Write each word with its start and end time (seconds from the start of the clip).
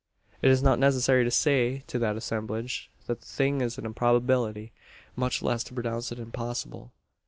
It 0.41 0.49
is 0.49 0.63
not 0.63 0.79
necessary 0.79 1.23
to 1.23 1.29
say 1.29 1.83
to 1.85 1.99
that 1.99 2.15
assemblage, 2.17 2.89
that 3.05 3.19
the 3.19 3.25
thing 3.27 3.61
is 3.61 3.77
an 3.77 3.85
improbability 3.85 4.71
much 5.15 5.43
less 5.43 5.63
to 5.65 5.75
pronounce 5.75 6.11
it 6.11 6.17
impossible. 6.17 6.91